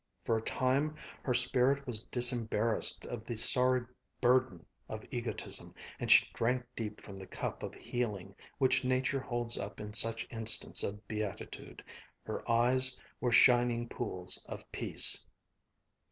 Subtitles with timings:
[0.25, 3.83] For a time her spirit was disembarrassed of the sorry
[4.19, 9.59] burden of egotism, and she drank deep from the cup of healing which Nature holds
[9.59, 11.83] up in such instants of beatitude.
[12.23, 15.23] Her eyes were shining pools of peace....